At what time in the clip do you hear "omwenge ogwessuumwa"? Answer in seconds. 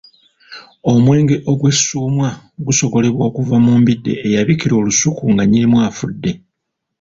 0.91-2.29